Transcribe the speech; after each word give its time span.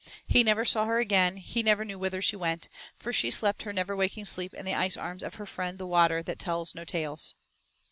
He 0.25 0.41
never 0.43 0.65
saw 0.65 0.87
her 0.87 0.97
again, 0.97 1.33
and 1.33 1.39
he 1.43 1.61
never 1.61 1.85
knew 1.85 1.99
whither 1.99 2.23
she 2.23 2.35
went, 2.35 2.69
for 2.97 3.13
she 3.13 3.29
slept 3.29 3.61
her 3.61 3.71
never 3.71 3.95
waking 3.95 4.25
sleep 4.25 4.51
in 4.55 4.65
the 4.65 4.73
ice 4.73 4.97
arms 4.97 5.21
of 5.21 5.35
her 5.35 5.45
friend 5.45 5.77
the 5.77 5.85
Water 5.85 6.23
that 6.23 6.39
tells 6.39 6.73
no 6.73 6.83
tales. 6.83 7.35